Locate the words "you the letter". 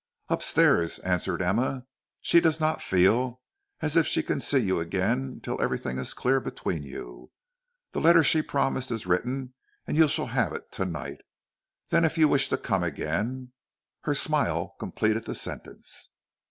6.81-8.23